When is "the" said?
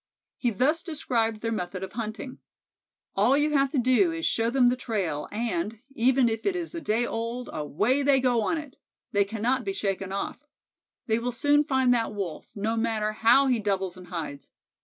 4.69-4.75